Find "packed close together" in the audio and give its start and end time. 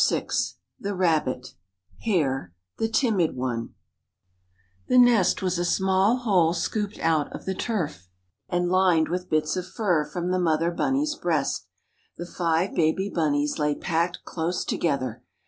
13.75-15.21